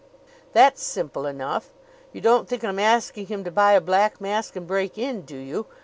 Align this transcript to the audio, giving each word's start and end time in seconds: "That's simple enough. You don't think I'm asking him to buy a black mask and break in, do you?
"That's 0.53 0.81
simple 0.81 1.27
enough. 1.27 1.69
You 2.11 2.21
don't 2.21 2.49
think 2.49 2.63
I'm 2.63 2.79
asking 2.79 3.27
him 3.27 3.43
to 3.43 3.51
buy 3.51 3.73
a 3.73 3.79
black 3.81 4.19
mask 4.19 4.55
and 4.55 4.65
break 4.65 4.97
in, 4.97 5.21
do 5.21 5.37
you? 5.37 5.67